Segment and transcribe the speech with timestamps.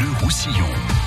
[0.00, 0.99] Bleu Roussillon.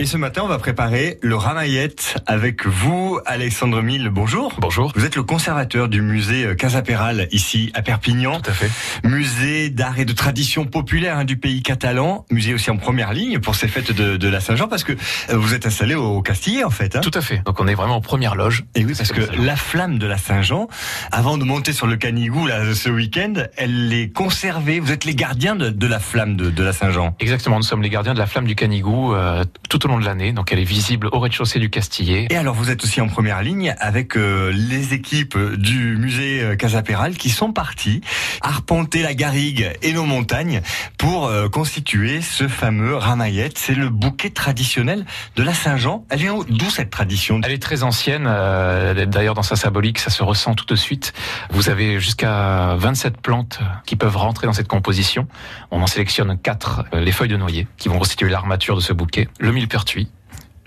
[0.00, 4.10] Et ce matin, on va préparer le Ramayette avec vous, Alexandre Mille.
[4.10, 4.54] Bonjour.
[4.60, 4.92] Bonjour.
[4.94, 8.40] Vous êtes le conservateur du musée Casapéral ici à Perpignan.
[8.40, 8.70] Tout à fait.
[9.02, 12.24] Musée d'art et de tradition populaire hein, du pays catalan.
[12.30, 15.36] Musée aussi en première ligne pour ces fêtes de, de la Saint-Jean parce que euh,
[15.36, 16.94] vous êtes installé au Castillet en fait.
[16.94, 17.00] Hein.
[17.00, 17.42] Tout à fait.
[17.44, 18.66] Donc on est vraiment en première loge.
[18.76, 20.68] Et oui, parce que la flamme de la Saint-Jean,
[21.10, 24.78] avant de monter sur le Canigou là, ce week-end, elle est conservée.
[24.78, 27.16] Vous êtes les gardiens de, de la flamme de, de la Saint-Jean.
[27.18, 27.56] Exactement.
[27.56, 30.32] Nous sommes les gardiens de la flamme du Canigou euh, tout au long de l'année.
[30.32, 32.26] Donc elle est visible au rez-de-chaussée du Castillet.
[32.30, 36.56] Et alors vous êtes aussi en première ligne avec euh, les équipes du musée euh,
[36.56, 38.00] Casapéral qui sont parties
[38.40, 40.60] arpenter la garrigue et nos montagnes
[40.96, 43.58] pour euh, constituer ce fameux ramayette.
[43.58, 45.04] C'est le bouquet traditionnel
[45.36, 46.04] de la Saint-Jean.
[46.10, 47.40] Elle vient d'où cette tradition?
[47.44, 48.26] Elle est très ancienne.
[48.28, 51.12] euh, D'ailleurs dans sa symbolique, ça se ressent tout de suite.
[51.50, 55.26] Vous avez jusqu'à 27 plantes qui peuvent rentrer dans cette composition.
[55.70, 56.84] On en sélectionne quatre.
[56.92, 59.28] les feuilles de noyer qui vont constituer l'armature de ce bouquet.
[59.38, 60.08] Le millepertuis,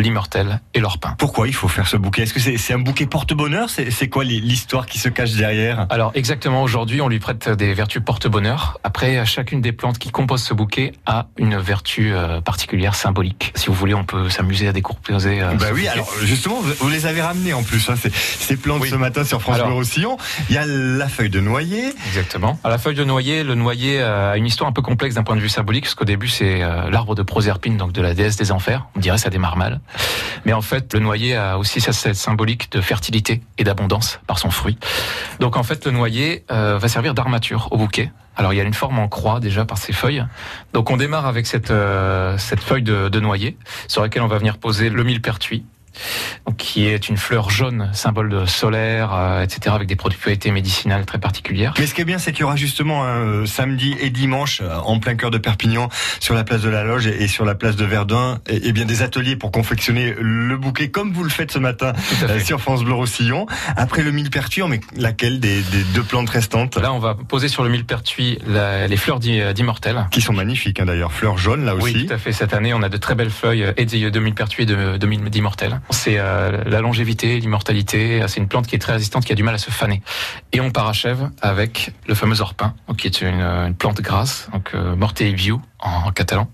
[0.00, 1.14] l'immortel et l'orpin.
[1.18, 2.22] Pourquoi il faut faire ce bouquet?
[2.22, 3.68] Est-ce que c'est un bouquet porte-bonheur?
[3.70, 5.86] C'est quoi l'histoire qui se cache derrière?
[5.90, 8.78] Alors exactement, aujourd'hui on lui prête des vertus porte-bonheur.
[8.84, 13.52] Après, chacune des plantes qui composent ce bouquet a une vertu euh, particulière, symbolique.
[13.54, 15.40] Si vous voulez, on peut s'amuser à décomposer.
[15.42, 15.88] euh, Bah oui, bouquet.
[15.88, 18.88] alors justement, vous les avez ramenés en plus, hein, ces, ces plantes Oui.
[18.90, 20.16] ce matin sur France Bleu Roussillon.
[20.48, 22.58] Il y a la feuille de noyer, Exactement.
[22.64, 25.22] À la feuille de noyer, le noyer euh, a une histoire un peu complexe d'un
[25.22, 28.14] point de vue symbolique, parce qu'au début c'est euh, l'arbre de Proserpine, donc de la
[28.14, 28.86] déesse des enfers.
[28.96, 29.80] On dirait ça démarre mal.
[30.44, 34.50] Mais en fait, le noyer a aussi cette symbolique de fertilité et d'abondance par son
[34.50, 34.78] fruit.
[35.40, 38.12] Donc en fait, le noyer euh, va servir d'armature au bouquet.
[38.36, 40.24] Alors il y a une forme en croix déjà par ses feuilles.
[40.72, 43.56] Donc on démarre avec cette, euh, cette feuille de, de noyer,
[43.88, 45.64] sur laquelle on va venir poser le millepertuis.
[46.56, 51.18] Qui est une fleur jaune, symbole de solaire, euh, etc., avec des propriétés médicinales très
[51.18, 51.74] particulières.
[51.78, 54.60] Mais ce qui est bien, c'est qu'il y aura justement un euh, samedi et dimanche,
[54.62, 55.88] euh, en plein cœur de Perpignan,
[56.20, 58.84] sur la place de la Loge et sur la place de Verdun, et, et bien
[58.84, 61.92] des ateliers pour confectionner le bouquet, comme vous le faites ce matin
[62.24, 63.46] euh, sur France Bleu Roussillon.
[63.76, 66.76] Après le millepertuis, on met laquelle des, des deux plantes restantes?
[66.76, 70.06] Là, on va poser sur le millepertuis la- les fleurs d'i- d'immortel.
[70.10, 71.84] qui sont magnifiques hein, d'ailleurs, fleurs jaunes là aussi.
[71.94, 72.32] Oui, tout à fait.
[72.32, 75.24] Cette année, on a de très belles feuilles et de millepertuis et de, de mille-
[75.28, 75.80] d'immortel.
[75.90, 78.22] C'est euh, la longévité, l'immortalité.
[78.28, 80.02] C'est une plante qui est très résistante, qui a du mal à se faner.
[80.52, 84.96] Et on parachève avec le fameux orpin, qui est une, une plante grasse, donc euh,
[84.96, 86.50] mortei viu en, en catalan.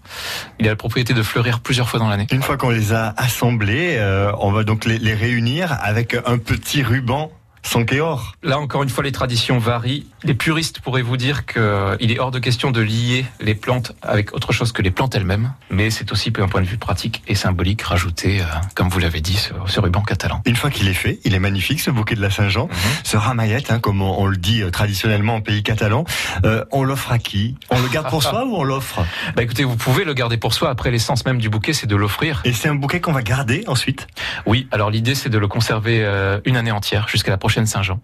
[0.58, 2.26] Il a la propriété de fleurir plusieurs fois dans l'année.
[2.30, 6.38] Une fois qu'on les a assemblés, euh, on va donc les, les réunir avec un
[6.38, 7.30] petit ruban
[7.64, 8.36] Sankéor.
[8.42, 10.06] Là, encore une fois, les traditions varient.
[10.22, 14.32] Les puristes pourraient vous dire qu'il est hors de question de lier les plantes avec
[14.34, 17.34] autre chose que les plantes elles-mêmes, mais c'est aussi un point de vue pratique et
[17.34, 20.42] symbolique rajouter, euh, comme vous l'avez dit, ce, ce ruban catalan.
[20.46, 22.68] Une fois qu'il est fait, il est magnifique ce bouquet de la Saint-Jean.
[23.02, 26.04] Ce ramayette, hein, comme on, on le dit euh, traditionnellement en pays catalan,
[26.44, 27.56] euh, on l'offre à qui?
[27.70, 29.04] On le garde pour soi ou on l'offre?
[29.36, 30.70] Bah écoutez, vous pouvez le garder pour soi.
[30.70, 32.42] Après, l'essence même du bouquet, c'est de l'offrir.
[32.44, 34.06] Et c'est un bouquet qu'on va garder ensuite?
[34.46, 38.00] Oui, alors l'idée, c'est de le conserver euh, une année entière jusqu'à la prochaine Saint-Jean.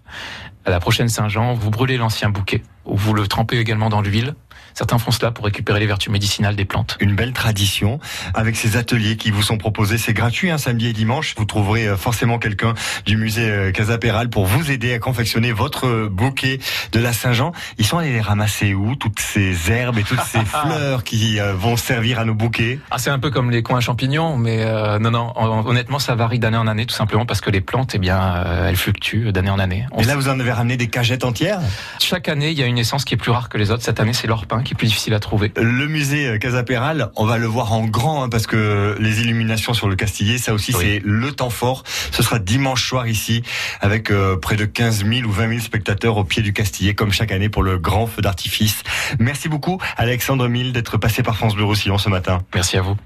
[0.65, 4.35] À la prochaine Saint-Jean, vous brûlez l'ancien bouquet, ou vous le trempez également dans l'huile.
[4.75, 6.97] Certains font cela pour récupérer les vertus médicinales des plantes.
[7.01, 7.99] Une belle tradition
[8.35, 9.99] avec ces ateliers qui vous sont proposés.
[9.99, 11.35] C'est gratuit, un samedi et dimanche.
[11.37, 12.75] Vous trouverez euh, forcément quelqu'un
[13.07, 16.61] du musée euh, Casapéral pour vous aider à confectionner votre euh, bouquet
[16.93, 17.53] de la Saint-Jean.
[17.79, 18.95] Ils sont allés les ramasser où?
[18.97, 22.79] Toutes ces herbes et toutes ces fleurs qui vont servir à nos bouquets?
[22.91, 25.99] Ah, c'est un peu comme les coins à champignons, mais euh, non, non, hon- honnêtement,
[25.99, 29.33] ça varie d'année en année, tout simplement parce que les plantes, eh bien, elles fluctuent
[29.33, 29.87] d'année en année.
[29.93, 31.61] On Et là, vous en avez ramené des cagettes entières?
[32.01, 33.83] Chaque année, il y a une essence qui est plus rare que les autres.
[33.83, 34.27] Cette année, c'est
[34.59, 35.53] qui est plus difficile à trouver.
[35.57, 39.75] Le musée euh, Casapéral, on va le voir en grand hein, parce que les illuminations
[39.75, 40.85] sur le Castillet, ça aussi Oui.
[40.85, 41.85] c'est le temps fort.
[42.11, 43.43] Ce sera dimanche soir ici
[43.81, 47.13] avec euh, près de 15 000 ou 20 000 spectateurs au pied du Castillet comme
[47.13, 48.83] chaque année pour le grand feu d'artifice.
[49.19, 52.41] Merci beaucoup Alexandre Mille d'être passé par France Bleu Roussillon ce matin.
[52.55, 52.97] Merci à vous.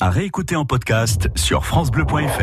[0.00, 2.42] À réécouter en podcast sur FranceBleu.fr.